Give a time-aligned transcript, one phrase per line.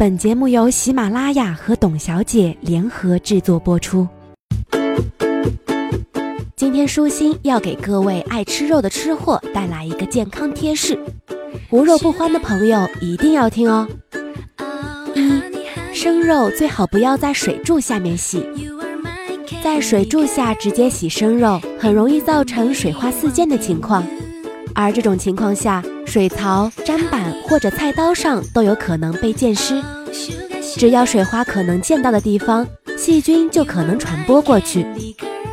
[0.00, 4.08] 本节目由喜马拉雅和董小姐联合制作播出。
[6.56, 10.98] 今天舒心要给各位爱吃肉的吃货带来一个健康贴士：
[11.68, 13.86] 无肉不欢的朋友一定要听哦。
[15.14, 15.42] 一，
[15.92, 18.42] 生肉最好不要在水柱下面洗，
[19.62, 24.02] 在水柱下直接洗生肉，很容易造成水花四溅的情况，
[24.74, 25.84] 而这种情况下。
[26.10, 29.80] 水槽、砧板或者菜刀上都有可能被溅湿，
[30.76, 32.66] 只要水花可能溅到的地方，
[32.98, 34.84] 细菌就可能传播过去。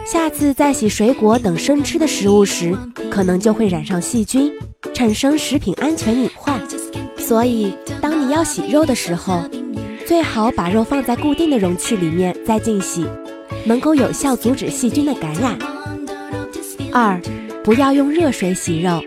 [0.03, 2.75] 下次在洗水果等生吃的食物时，
[3.07, 4.51] 可能就会染上细菌，
[4.95, 6.59] 产生食品安全隐患。
[7.19, 9.43] 所以，当你要洗肉的时候，
[10.07, 13.05] 最好把肉放在固定的容器里面再进洗，
[13.63, 15.55] 能够有效阻止细菌的感染。
[16.91, 17.21] 二，
[17.63, 18.99] 不要用热水洗肉。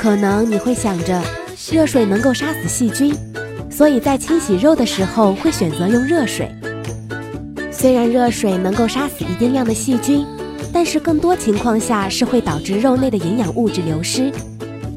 [0.00, 1.22] 可能你会想着，
[1.70, 3.14] 热水能够杀死细菌，
[3.70, 6.50] 所以在清洗肉的时候会选择用热水。
[7.70, 10.24] 虽然热水能够杀死一定量的细菌，
[10.72, 14.32] 但是更多情况下是会导致肉内的营养物质流失，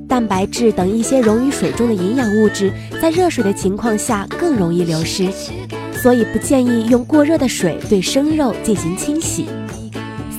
[0.07, 5.27] 蛋白质等一些溶于水中的营养物质在热水的情况下更容易流失，
[6.01, 9.47] 所以不建议用过热的水对生肉进行清洗。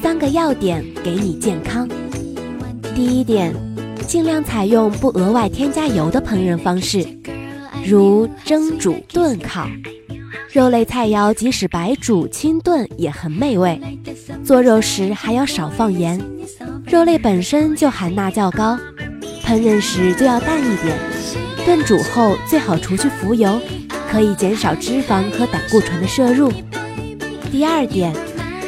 [0.02, 1.86] 三个要点给你健康，
[2.94, 3.73] 第一点。
[4.06, 7.05] 尽量采用不额外添加油的烹饪方式，
[7.84, 9.69] 如蒸、煮、炖、烤。
[10.52, 13.81] 肉类菜肴即使白煮、清炖也很美味。
[14.44, 16.20] 做肉时还要少放盐。
[16.87, 18.78] 肉类本身就含钠较高，
[19.44, 20.97] 烹饪时就要淡一点。
[21.65, 23.59] 炖煮后最好除去浮油，
[24.09, 26.53] 可以减少脂肪和胆固醇的摄入。
[27.50, 28.15] 第二点，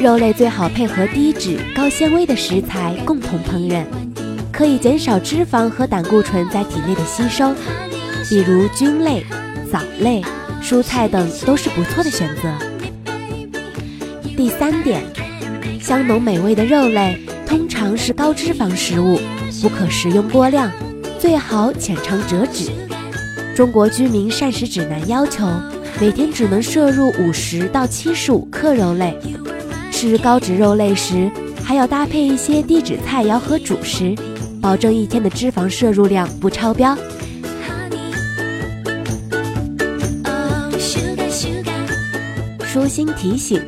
[0.01, 3.85] 肉类最好配合低脂、高纤维的食材共同烹饪。
[4.57, 7.53] 可以减少脂肪和胆固醇在体内的吸收，
[8.27, 9.23] 比如菌类、
[9.71, 10.19] 藻类、
[10.63, 12.51] 蔬菜等都是不错的选择。
[14.35, 15.03] 第三点，
[15.79, 19.19] 香浓美味的肉类通常是高脂肪食物，
[19.61, 20.71] 不可食用过量，
[21.19, 22.71] 最好浅尝辄止。
[23.55, 25.47] 中国居民膳食指南要求，
[26.01, 29.15] 每天只能摄入五十到七十五克肉类。
[29.91, 31.29] 吃高脂肉类时，
[31.63, 34.15] 还要搭配一些低脂菜肴和主食。
[34.67, 36.93] 保证一天的脂肪摄入量不超标。
[42.65, 43.61] 舒心提醒：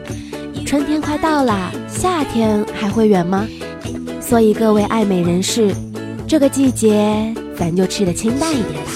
[0.65, 3.47] 春天快到啦，夏天还会远吗？
[4.19, 5.73] 所以各位爱美人士，
[6.27, 8.91] 这个季节咱就吃的清淡一点吧。